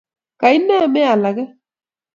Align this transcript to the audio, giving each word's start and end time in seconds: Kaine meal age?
Kaine 0.39 0.79
meal 0.93 1.23
age? 1.29 1.45